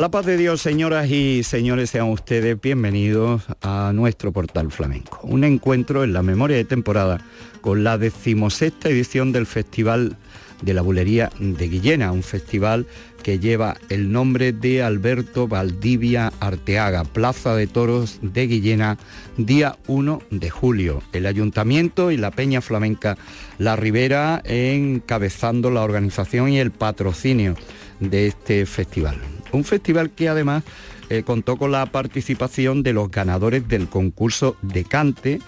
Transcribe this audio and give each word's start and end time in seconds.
la 0.00 0.10
paz 0.10 0.24
de 0.24 0.38
Dios, 0.38 0.62
señoras 0.62 1.10
y 1.10 1.42
señores, 1.42 1.90
sean 1.90 2.08
ustedes 2.08 2.58
bienvenidos 2.58 3.42
a 3.60 3.92
nuestro 3.94 4.32
portal 4.32 4.72
flamenco. 4.72 5.20
Un 5.24 5.44
encuentro 5.44 6.04
en 6.04 6.14
la 6.14 6.22
memoria 6.22 6.56
de 6.56 6.64
temporada 6.64 7.20
con 7.60 7.84
la 7.84 7.98
decimosexta 7.98 8.88
edición 8.88 9.30
del 9.30 9.44
Festival 9.44 10.16
de 10.62 10.72
la 10.72 10.80
Bulería 10.80 11.30
de 11.38 11.68
Guillena, 11.68 12.12
un 12.12 12.22
festival 12.22 12.86
que 13.22 13.40
lleva 13.40 13.76
el 13.90 14.10
nombre 14.10 14.54
de 14.54 14.82
Alberto 14.82 15.46
Valdivia 15.46 16.32
Arteaga, 16.40 17.04
Plaza 17.04 17.54
de 17.54 17.66
Toros 17.66 18.20
de 18.22 18.46
Guillena, 18.46 18.96
día 19.36 19.76
1 19.86 20.22
de 20.30 20.48
julio. 20.48 21.02
El 21.12 21.26
ayuntamiento 21.26 22.10
y 22.10 22.16
la 22.16 22.30
Peña 22.30 22.62
Flamenca 22.62 23.18
La 23.58 23.76
Ribera 23.76 24.40
encabezando 24.46 25.70
la 25.70 25.82
organización 25.82 26.48
y 26.48 26.58
el 26.58 26.70
patrocinio 26.70 27.54
de 28.00 28.28
este 28.28 28.64
festival. 28.64 29.18
Un 29.52 29.64
festival 29.64 30.10
que 30.10 30.28
además 30.28 30.64
eh, 31.08 31.22
contó 31.24 31.56
con 31.56 31.72
la 31.72 31.86
participación 31.86 32.82
de 32.82 32.92
los 32.92 33.10
ganadores 33.10 33.66
del 33.68 33.88
concurso 33.88 34.56
de 34.62 34.84
cante. 34.84 35.40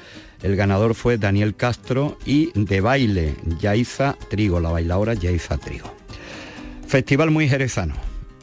El 0.43 0.57
ganador 0.57 0.95
fue 0.95 1.19
Daniel 1.19 1.55
Castro 1.55 2.19
y 2.27 2.51
de 2.55 2.81
baile, 2.81 3.37
Yaiza 3.61 4.17
Trigo, 4.29 4.59
la 4.59 4.71
bailadora 4.71 5.15
Yaiza 5.15 5.59
Trigo. 5.59 5.95
Festival 6.87 7.31
muy 7.31 7.49
jerezano 7.49 7.95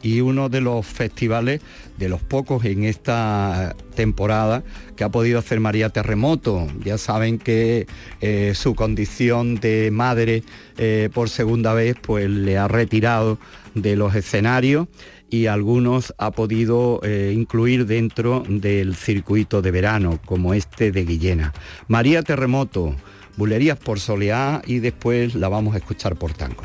y 0.02 0.20
uno 0.20 0.48
de 0.48 0.60
los 0.60 0.86
festivales 0.86 1.60
de 1.98 2.08
los 2.08 2.22
pocos 2.22 2.64
en 2.64 2.84
esta 2.84 3.76
temporada 3.94 4.62
que 4.96 5.04
ha 5.04 5.10
podido 5.10 5.38
hacer 5.38 5.60
María 5.60 5.90
Terremoto. 5.90 6.66
Ya 6.82 6.98
saben 6.98 7.38
que 7.38 7.86
eh, 8.20 8.52
su 8.54 8.74
condición 8.74 9.56
de 9.56 9.90
madre 9.90 10.42
eh, 10.78 11.10
por 11.12 11.28
segunda 11.28 11.74
vez 11.74 11.96
pues 12.00 12.28
le 12.28 12.56
ha 12.56 12.68
retirado 12.68 13.38
de 13.74 13.96
los 13.96 14.14
escenarios 14.14 14.88
y 15.30 15.46
algunos 15.46 16.14
ha 16.18 16.32
podido 16.32 17.00
eh, 17.02 17.32
incluir 17.34 17.86
dentro 17.86 18.42
del 18.48 18.96
circuito 18.96 19.62
de 19.62 19.70
verano, 19.70 20.18
como 20.24 20.54
este 20.54 20.92
de 20.92 21.04
Guillena. 21.04 21.52
María 21.88 22.22
Terremoto, 22.22 22.94
Bulerías 23.36 23.78
por 23.78 24.00
Soleá 24.00 24.60
y 24.66 24.80
después 24.80 25.34
la 25.34 25.48
vamos 25.48 25.74
a 25.74 25.78
escuchar 25.78 26.16
por 26.16 26.32
tango. 26.32 26.62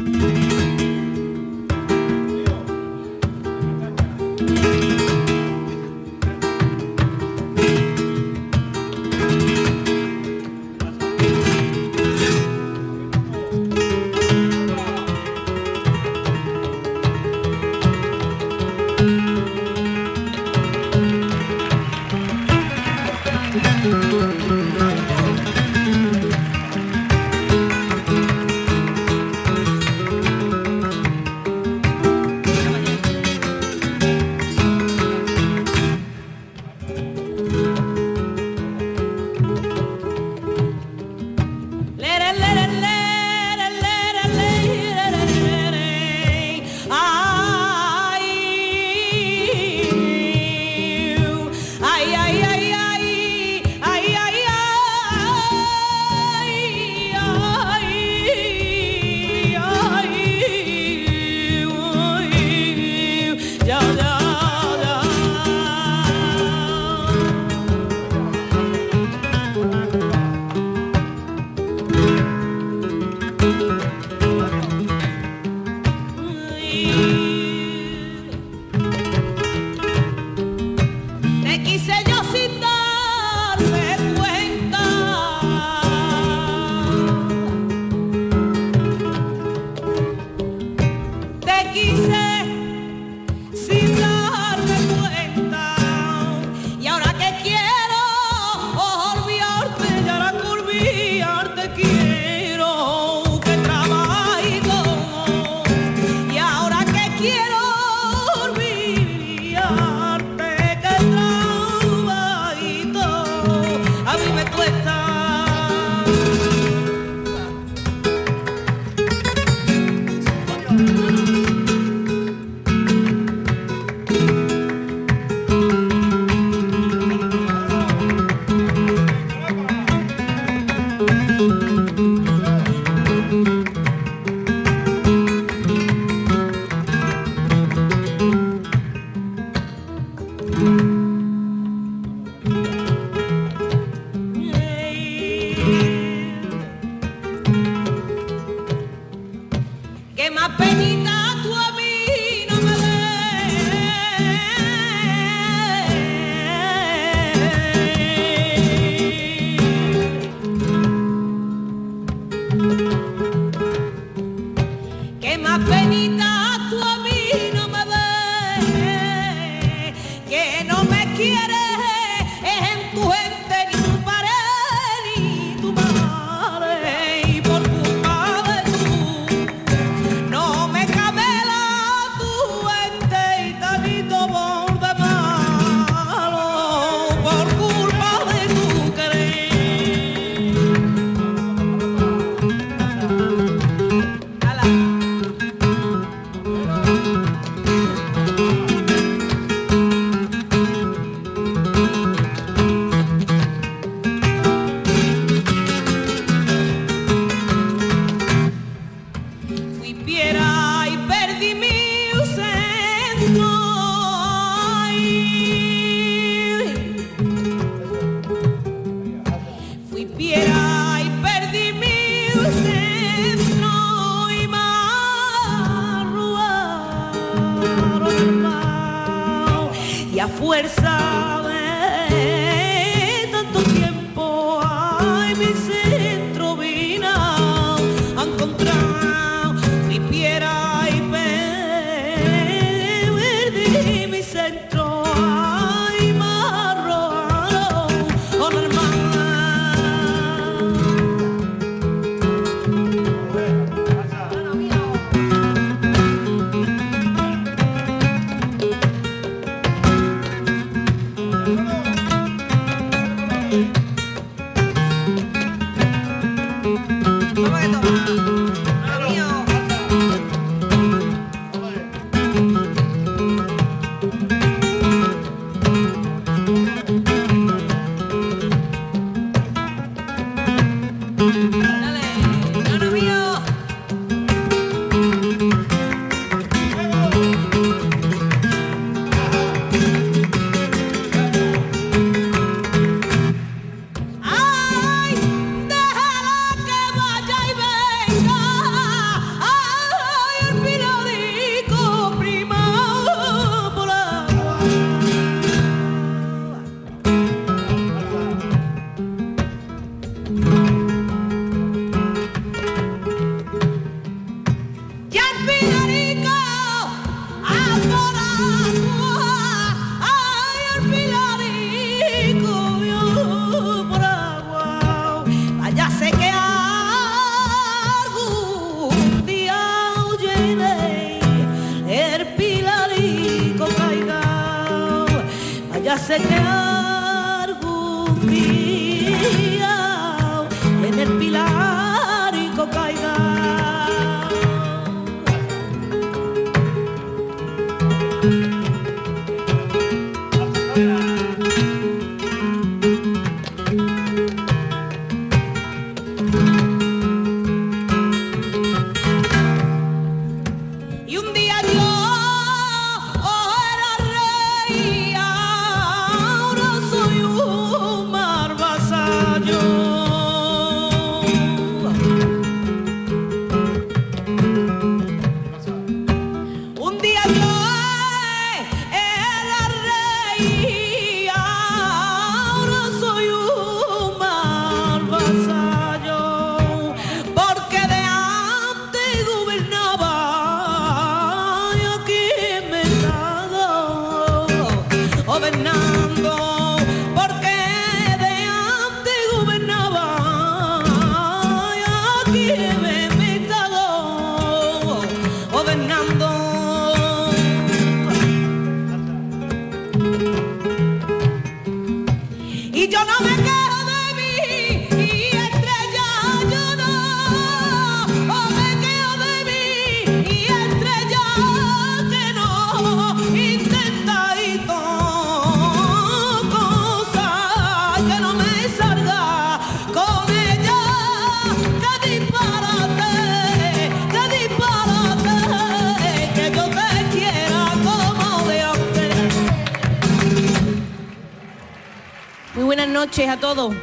noches 442.95 443.27
a 443.27 443.35
todos. 443.35 443.75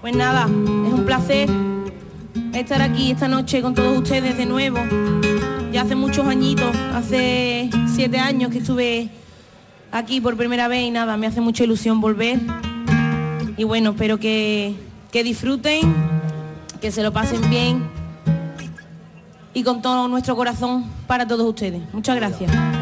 Pues 0.00 0.14
nada, 0.14 0.44
es 0.44 0.92
un 0.92 1.04
placer 1.04 1.50
estar 2.54 2.80
aquí 2.80 3.10
esta 3.10 3.26
noche 3.26 3.60
con 3.60 3.74
todos 3.74 3.98
ustedes 3.98 4.38
de 4.38 4.46
nuevo. 4.46 4.78
Ya 5.72 5.82
hace 5.82 5.96
muchos 5.96 6.24
añitos, 6.24 6.70
hace 6.94 7.70
siete 7.92 8.20
años 8.20 8.52
que 8.52 8.58
estuve 8.58 9.10
aquí 9.90 10.20
por 10.20 10.36
primera 10.36 10.68
vez 10.68 10.84
y 10.84 10.92
nada, 10.92 11.16
me 11.16 11.26
hace 11.26 11.40
mucha 11.40 11.64
ilusión 11.64 12.00
volver. 12.00 12.38
Y 13.56 13.64
bueno, 13.64 13.90
espero 13.90 14.16
que, 14.20 14.76
que 15.10 15.24
disfruten, 15.24 15.92
que 16.80 16.92
se 16.92 17.02
lo 17.02 17.12
pasen 17.12 17.50
bien 17.50 17.82
y 19.54 19.64
con 19.64 19.82
todo 19.82 20.06
nuestro 20.06 20.36
corazón 20.36 20.84
para 21.08 21.26
todos 21.26 21.48
ustedes. 21.48 21.82
Muchas 21.92 22.14
gracias. 22.14 22.81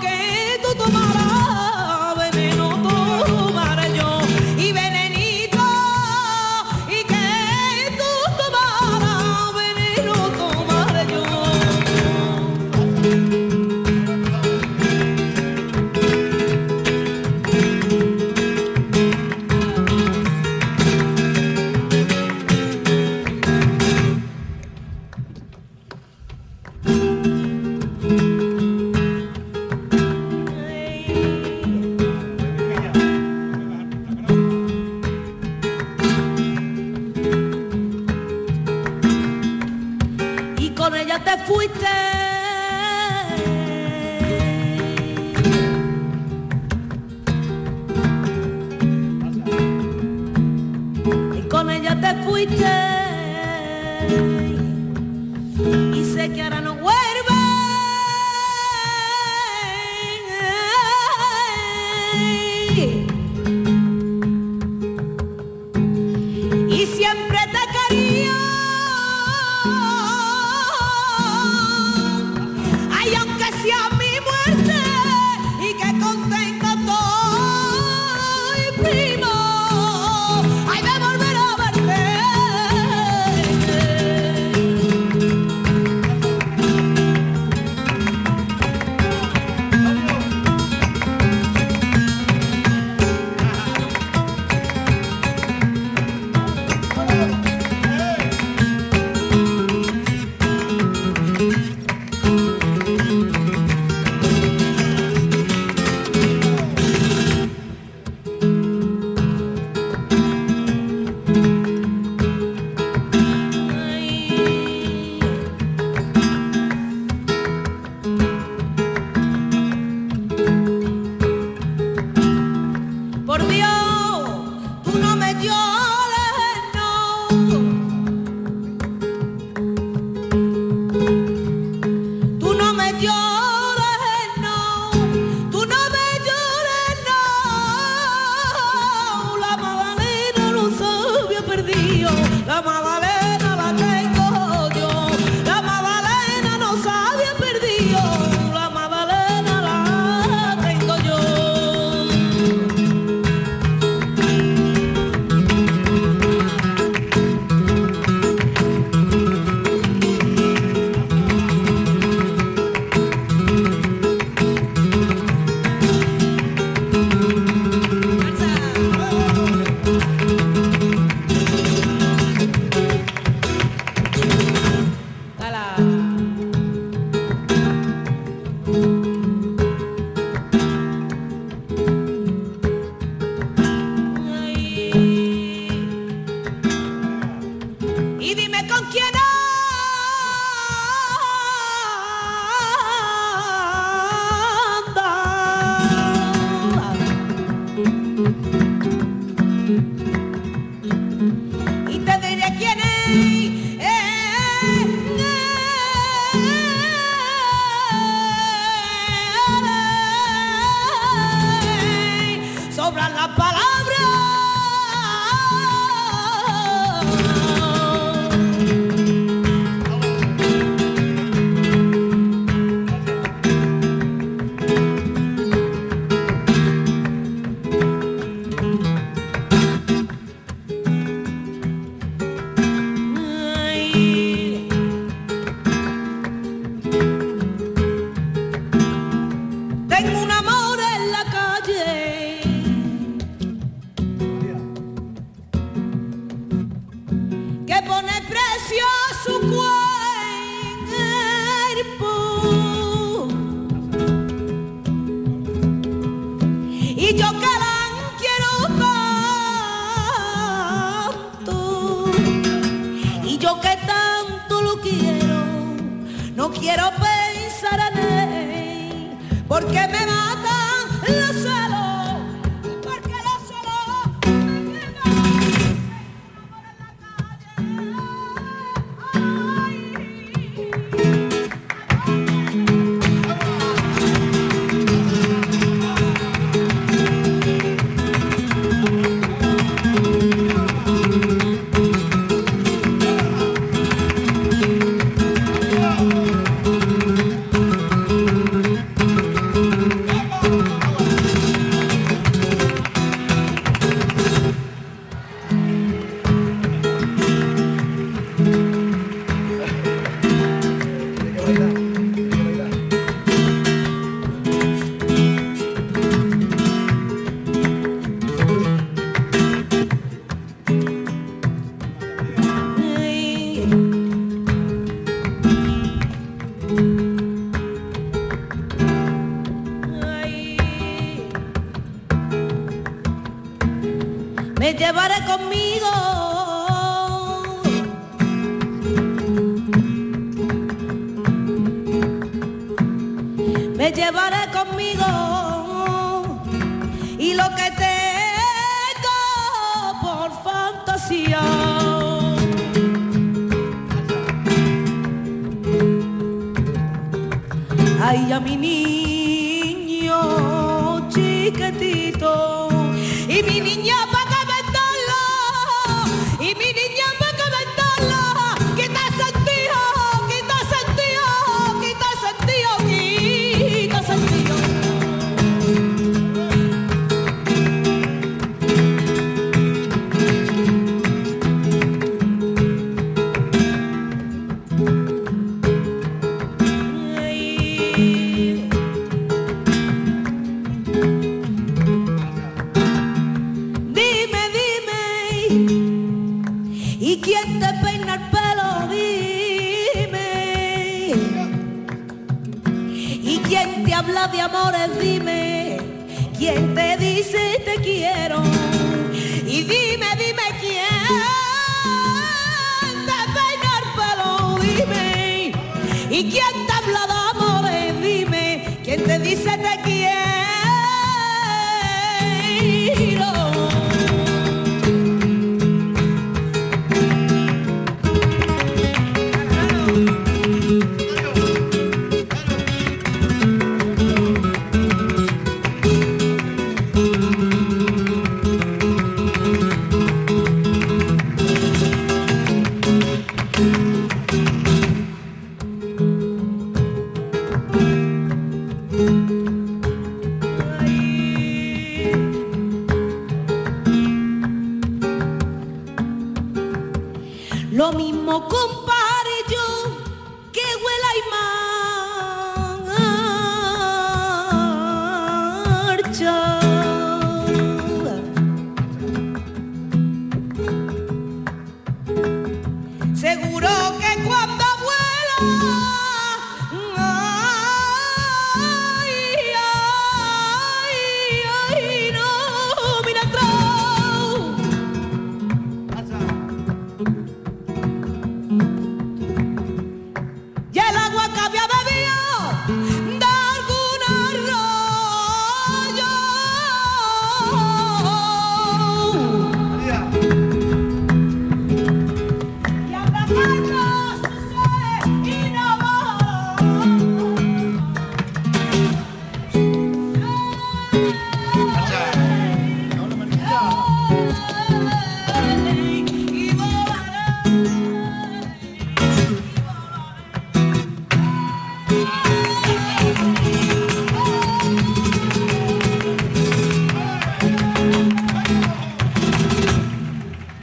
broken 0.00 0.29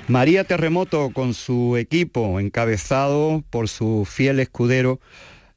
María 0.07 0.45
Terremoto 0.45 1.09
con 1.09 1.33
su 1.33 1.75
equipo 1.75 2.39
encabezado 2.39 3.43
por 3.49 3.67
su 3.67 4.07
fiel 4.09 4.39
escudero 4.39 5.01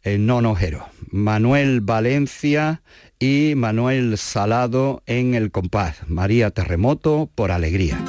eh, 0.02 0.14
el 0.14 0.26
nonojero, 0.26 0.86
Manuel 1.10 1.80
Valencia 1.82 2.82
y 3.20 3.54
Manuel 3.54 4.18
Salado 4.18 5.02
en 5.06 5.34
el 5.34 5.52
compás, 5.52 5.98
María 6.08 6.50
Terremoto 6.50 7.30
por 7.34 7.52
alegría. 7.52 8.02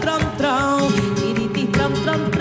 Tram 0.00 0.20
tram 0.36 0.88
tram 1.56 1.64
tram, 1.72 1.92
tram 2.04 2.33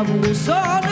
avulsou 0.00 0.85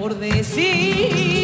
por 0.00 0.14
decir, 0.18 1.39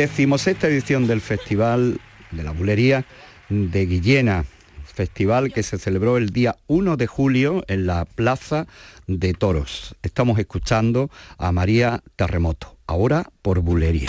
decimosexta 0.00 0.66
edición 0.66 1.06
del 1.06 1.20
Festival 1.20 2.00
de 2.30 2.42
la 2.42 2.52
Bulería 2.52 3.04
de 3.50 3.84
Guillena, 3.84 4.46
festival 4.94 5.52
que 5.52 5.62
se 5.62 5.76
celebró 5.76 6.16
el 6.16 6.30
día 6.30 6.56
1 6.68 6.96
de 6.96 7.06
julio 7.06 7.62
en 7.68 7.86
la 7.86 8.06
Plaza 8.06 8.66
de 9.06 9.34
Toros. 9.34 9.94
Estamos 10.02 10.38
escuchando 10.38 11.10
a 11.36 11.52
María 11.52 12.02
Terremoto, 12.16 12.78
ahora 12.86 13.28
por 13.42 13.60
Bulería. 13.60 14.08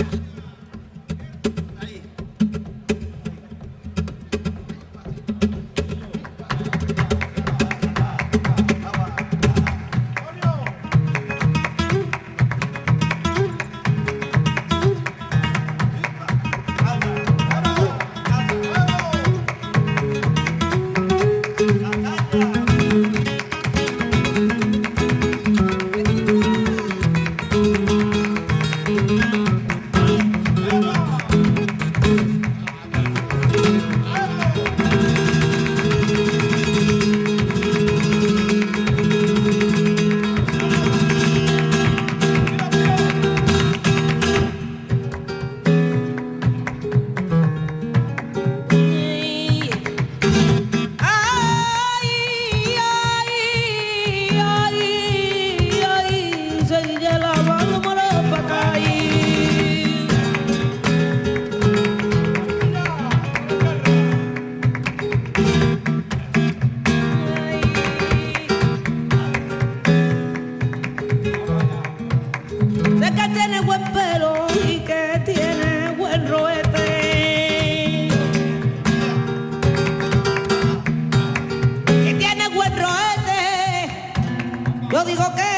digo 85.03 85.23
que 85.35 85.50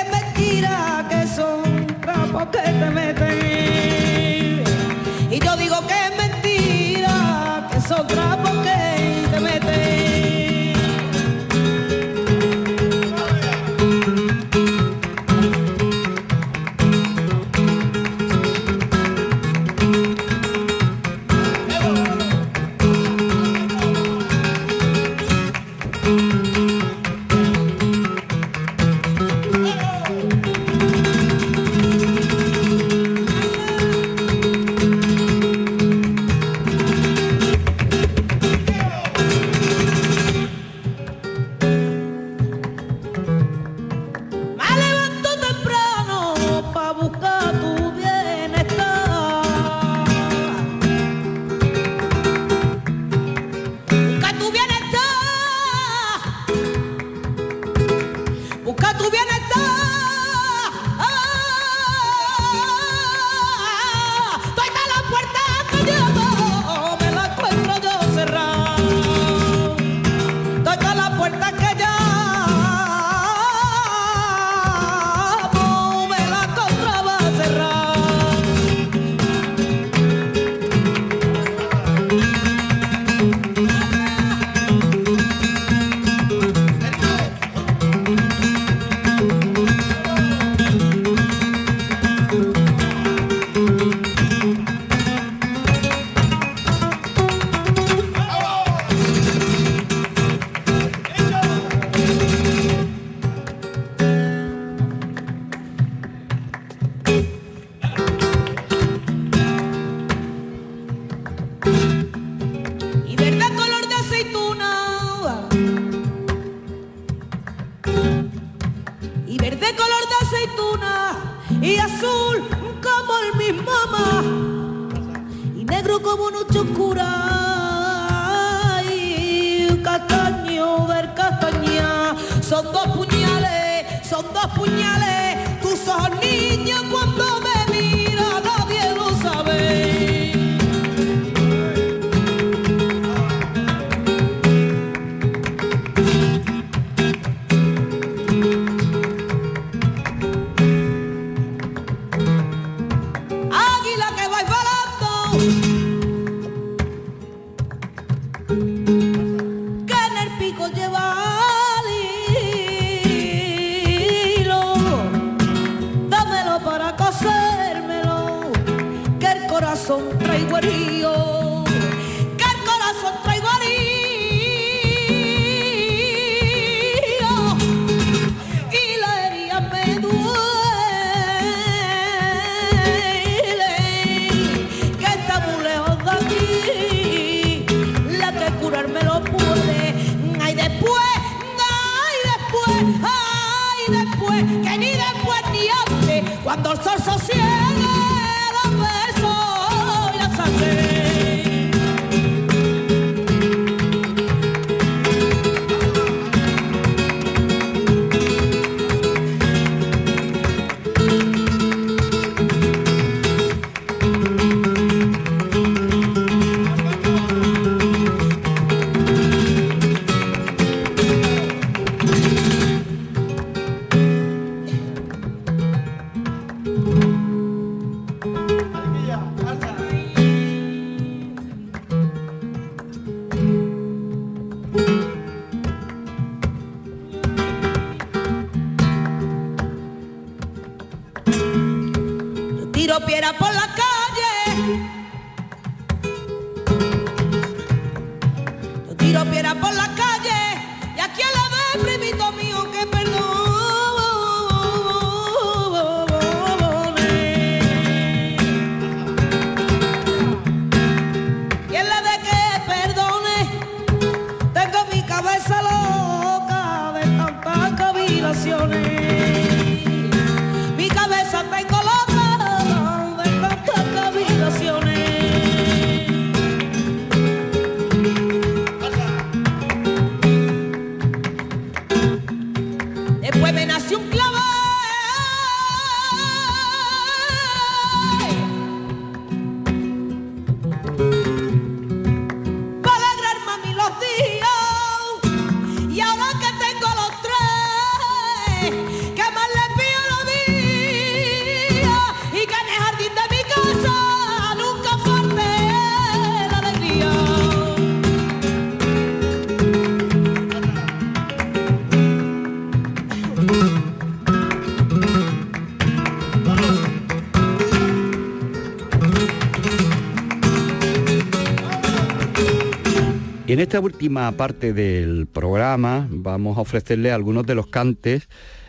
En 323.54 323.60
esta 323.60 323.80
última 323.80 324.32
parte 324.32 324.74
del 324.74 325.28
programa 325.28 326.08
vamos 326.10 326.58
a 326.58 326.62
ofrecerle 326.62 327.12
algunos 327.12 327.46
de 327.46 327.54
los 327.54 327.68
cantes 327.68 328.28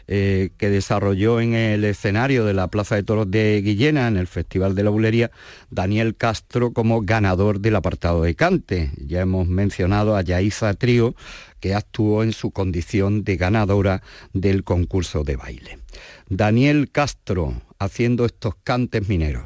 eh, 0.08 0.50
que 0.58 0.68
desarrolló 0.68 1.40
en 1.40 1.54
el 1.54 1.84
escenario 1.84 2.44
de 2.44 2.52
la 2.52 2.68
Plaza 2.68 2.94
de 2.94 3.02
Toros 3.02 3.30
de 3.30 3.62
Guillena, 3.62 4.08
en 4.08 4.18
el 4.18 4.26
Festival 4.26 4.74
de 4.74 4.82
la 4.82 4.90
Bulería, 4.90 5.30
Daniel 5.70 6.14
Castro 6.16 6.74
como 6.74 7.00
ganador 7.00 7.60
del 7.60 7.76
apartado 7.76 8.24
de 8.24 8.34
cante. 8.34 8.90
Ya 8.98 9.22
hemos 9.22 9.48
mencionado 9.48 10.18
a 10.18 10.20
Yaiza 10.20 10.74
Trío, 10.74 11.14
que 11.60 11.74
actuó 11.74 12.22
en 12.22 12.34
su 12.34 12.50
condición 12.50 13.24
de 13.24 13.38
ganadora 13.38 14.02
del 14.34 14.64
concurso 14.64 15.24
de 15.24 15.36
baile. 15.36 15.78
Daniel 16.28 16.90
Castro 16.92 17.54
haciendo 17.78 18.26
estos 18.26 18.54
cantes 18.62 19.08
mineros. 19.08 19.44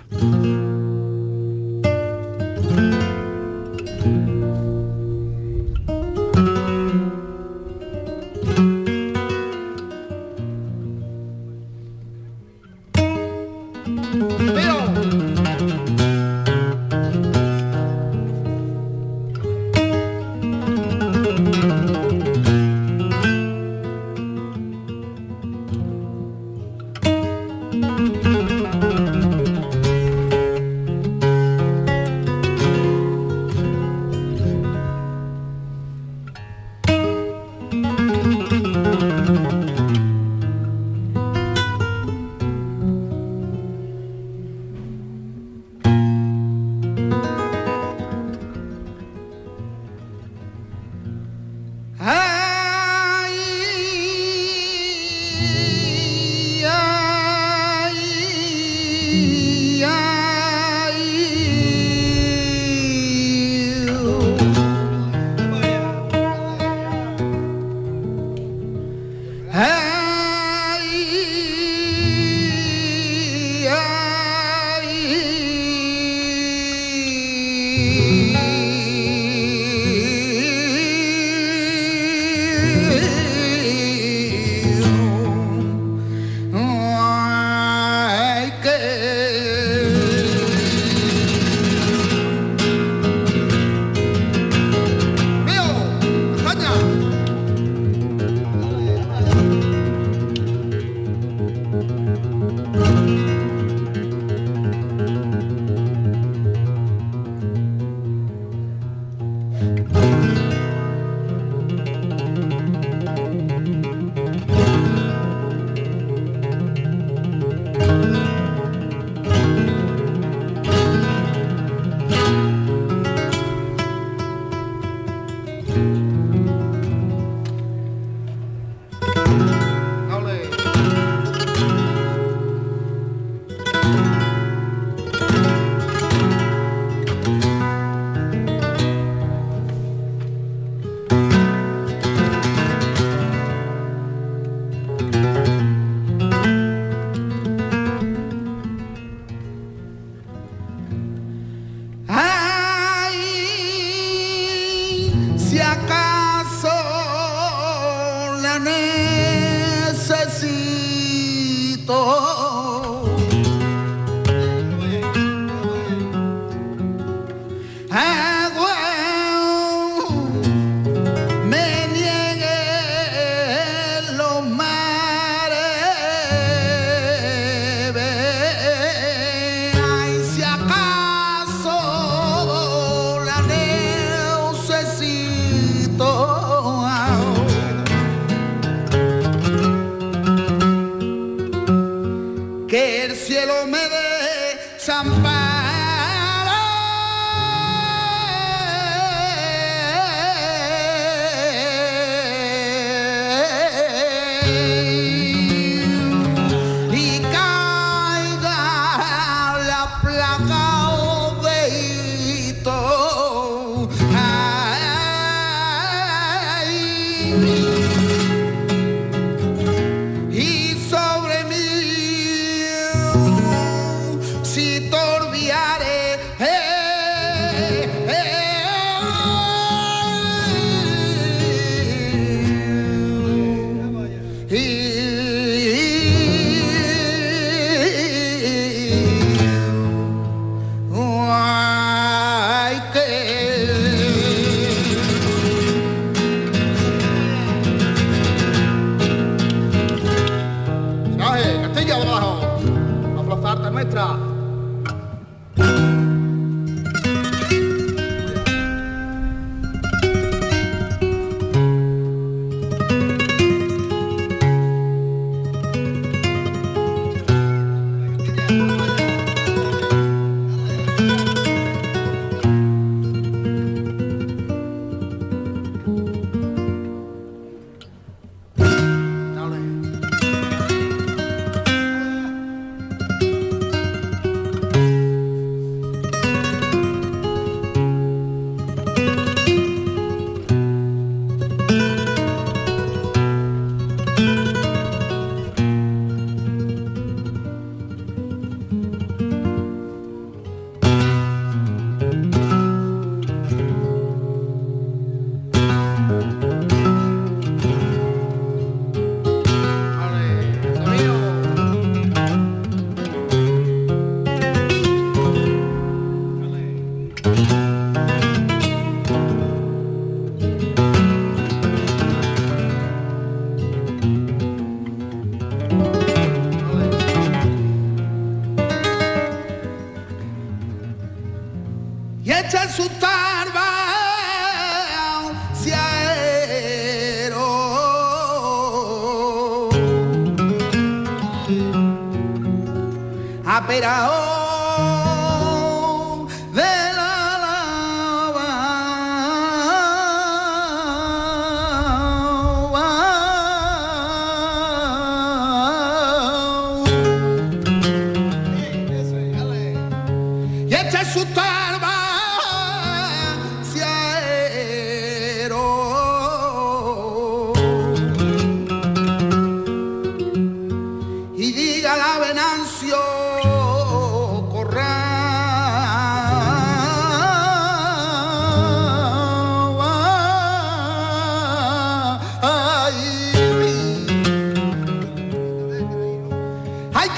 night 343.81 343.87
out. 343.87 344.07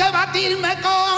Que 0.00 0.10
batirme 0.10 0.80
con 0.80 1.09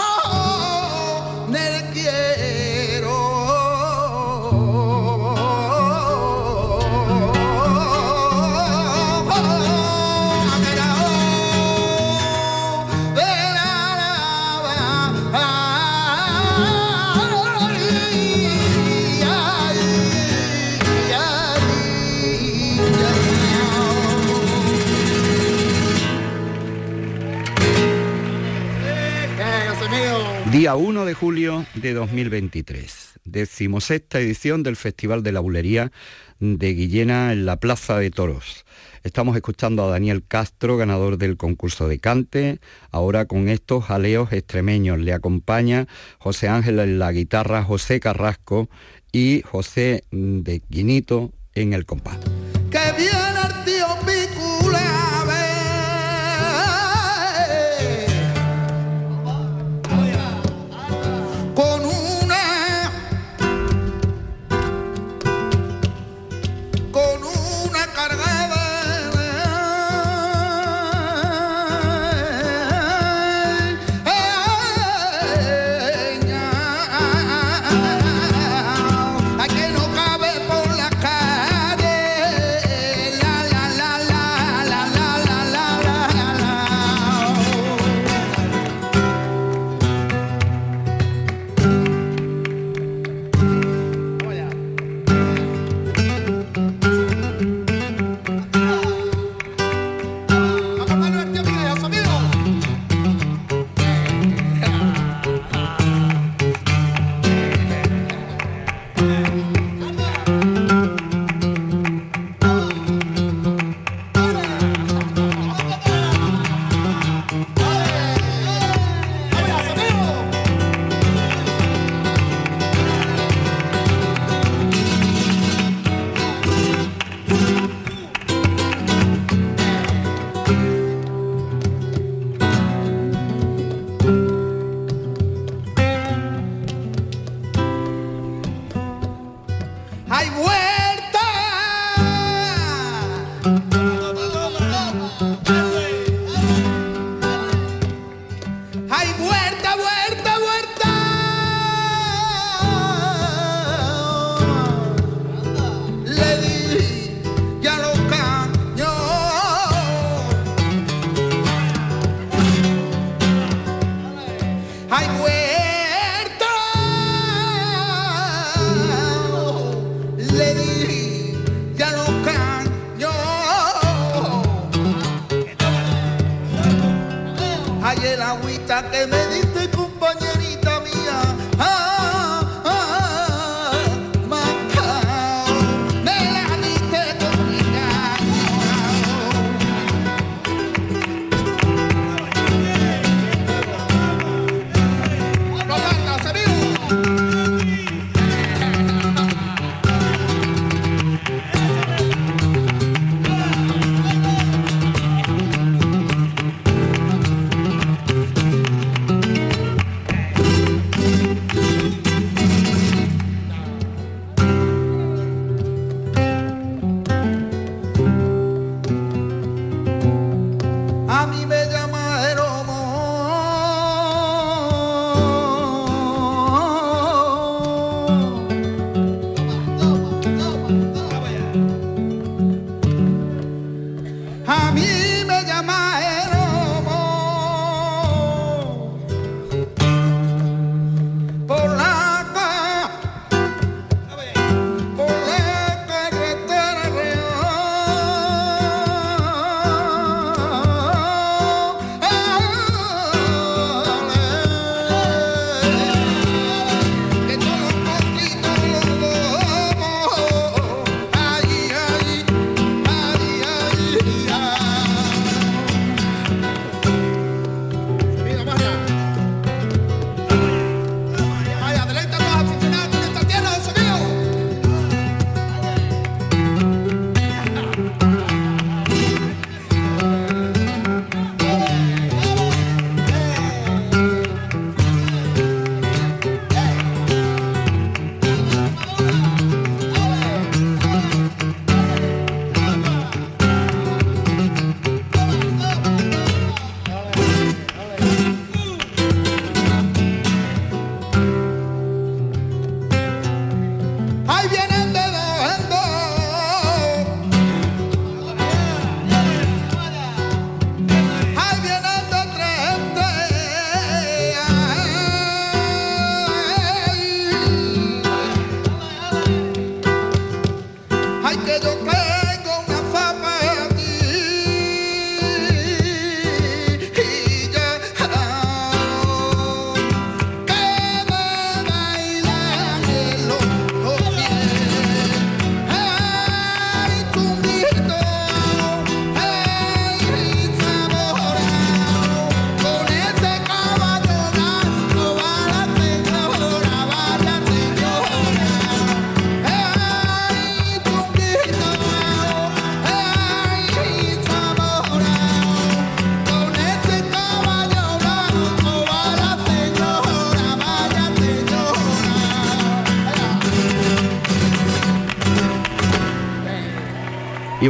Día 30.63 30.75
1 30.77 31.03
de 31.03 31.13
julio 31.13 31.65
de 31.75 31.93
2023, 31.93 33.19
decimosexta 33.25 34.21
edición 34.21 34.63
del 34.63 34.77
Festival 34.77 35.21
de 35.21 35.33
la 35.33 35.41
Bulería 35.41 35.91
de 36.39 36.73
Guillena 36.73 37.33
en 37.33 37.45
la 37.45 37.57
Plaza 37.57 37.97
de 37.97 38.09
Toros. 38.11 38.63
Estamos 39.03 39.35
escuchando 39.35 39.83
a 39.83 39.91
Daniel 39.91 40.23
Castro, 40.25 40.77
ganador 40.77 41.17
del 41.17 41.35
concurso 41.35 41.89
de 41.89 41.99
cante, 41.99 42.61
ahora 42.91 43.25
con 43.25 43.49
estos 43.49 43.83
jaleos 43.83 44.31
extremeños. 44.31 44.99
Le 44.99 45.11
acompaña 45.11 45.89
José 46.17 46.47
Ángel 46.47 46.79
en 46.79 46.97
la 46.97 47.11
guitarra, 47.11 47.61
José 47.65 47.99
Carrasco 47.99 48.69
y 49.11 49.41
José 49.41 50.05
de 50.11 50.61
Quinito 50.61 51.33
en 51.55 51.73
el 51.73 51.85
compás. 51.85 52.19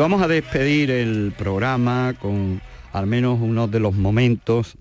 vamos 0.04 0.22
a 0.22 0.28
despedir 0.28 0.92
el 0.92 1.32
programa 1.38 2.14
con 2.20 2.62
al 2.92 3.08
menos 3.08 3.40
uno 3.42 3.70
de 3.70 3.80
los 3.80 3.96
momentos 3.96 4.76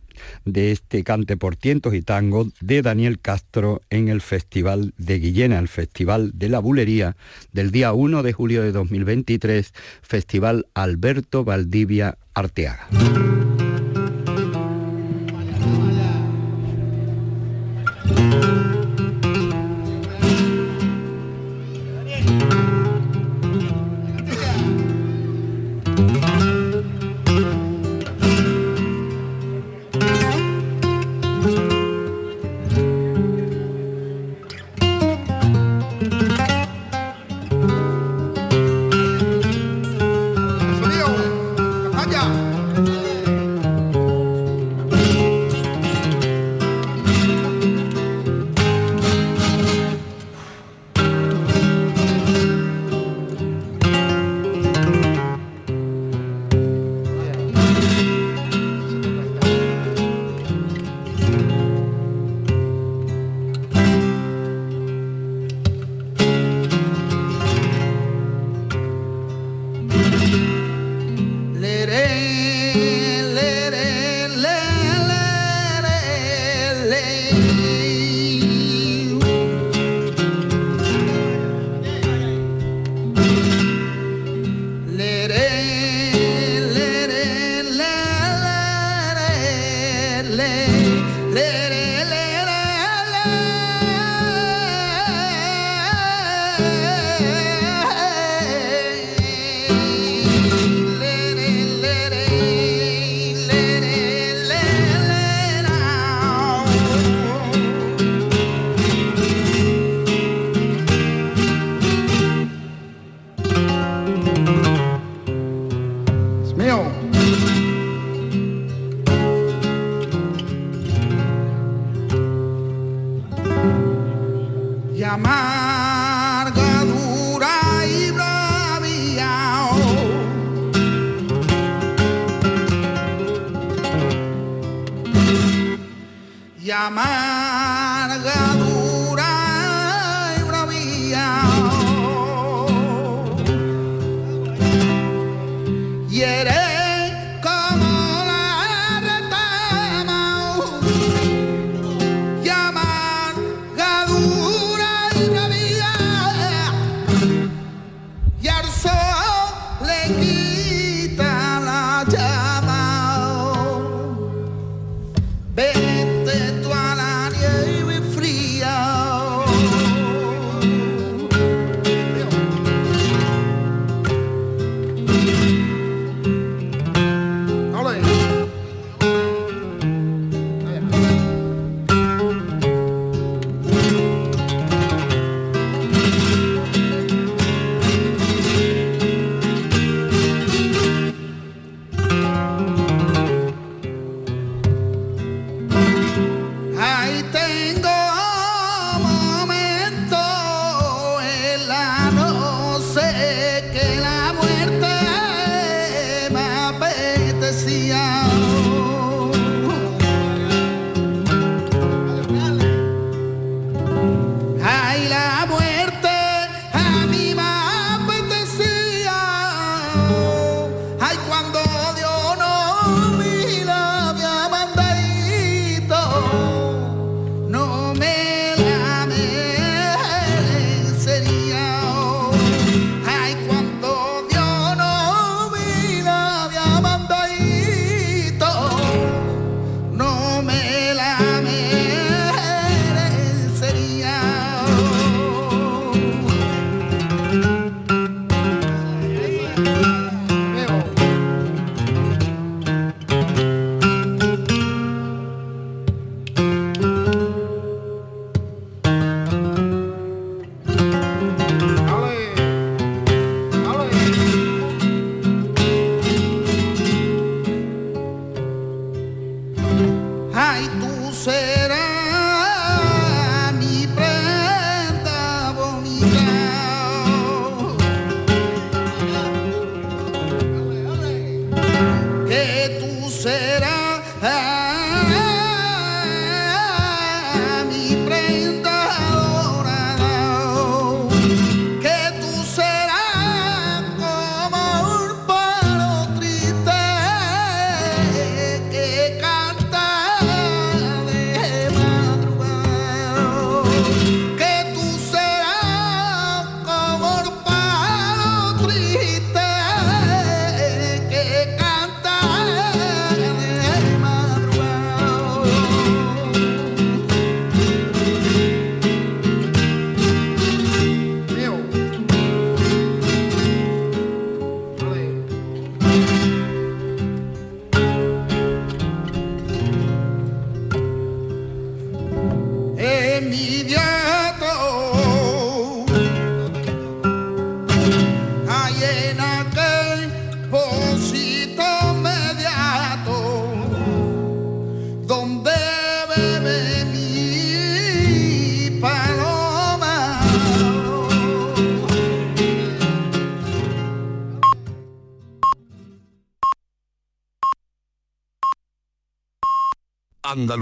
de 0.44 0.72
este 0.72 1.04
cante 1.04 1.36
por 1.36 1.54
tientos 1.54 1.94
y 1.94 2.02
tango 2.02 2.48
de 2.60 2.82
Daniel 2.82 3.20
Castro 3.20 3.82
en 3.88 4.08
el 4.08 4.20
Festival 4.20 4.94
de 4.98 5.20
Guillena, 5.20 5.60
el 5.60 5.68
Festival 5.68 6.32
de 6.34 6.48
la 6.48 6.58
Bulería, 6.58 7.14
del 7.52 7.70
día 7.70 7.92
1 7.92 8.24
de 8.24 8.32
julio 8.32 8.64
de 8.64 8.72
2023, 8.72 9.72
Festival 10.02 10.66
Alberto 10.74 11.44
Valdivia 11.44 12.18
Arteaga. 12.34 12.88